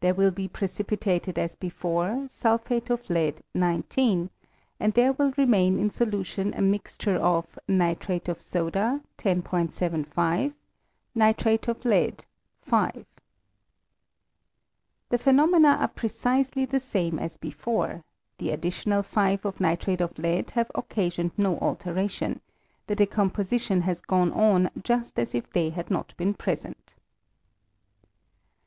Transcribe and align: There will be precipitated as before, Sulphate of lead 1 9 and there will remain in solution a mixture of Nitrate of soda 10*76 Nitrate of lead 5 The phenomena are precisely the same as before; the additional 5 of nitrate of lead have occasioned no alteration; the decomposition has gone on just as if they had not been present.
There 0.00 0.12
will 0.12 0.32
be 0.32 0.48
precipitated 0.48 1.38
as 1.38 1.56
before, 1.56 2.26
Sulphate 2.28 2.90
of 2.90 3.08
lead 3.08 3.42
1 3.54 3.84
9 3.94 4.28
and 4.78 4.92
there 4.92 5.14
will 5.14 5.32
remain 5.38 5.78
in 5.78 5.88
solution 5.88 6.52
a 6.52 6.60
mixture 6.60 7.16
of 7.16 7.58
Nitrate 7.66 8.28
of 8.28 8.42
soda 8.42 9.00
10*76 9.16 10.52
Nitrate 11.14 11.68
of 11.68 11.86
lead 11.86 12.26
5 12.60 13.06
The 15.08 15.16
phenomena 15.16 15.70
are 15.80 15.88
precisely 15.88 16.66
the 16.66 16.78
same 16.78 17.18
as 17.18 17.38
before; 17.38 18.04
the 18.36 18.50
additional 18.50 19.02
5 19.02 19.46
of 19.46 19.58
nitrate 19.58 20.02
of 20.02 20.18
lead 20.18 20.50
have 20.50 20.70
occasioned 20.74 21.30
no 21.38 21.58
alteration; 21.60 22.42
the 22.88 22.94
decomposition 22.94 23.80
has 23.80 24.02
gone 24.02 24.32
on 24.34 24.68
just 24.84 25.18
as 25.18 25.34
if 25.34 25.48
they 25.50 25.70
had 25.70 25.90
not 25.90 26.12
been 26.18 26.34
present. 26.34 26.94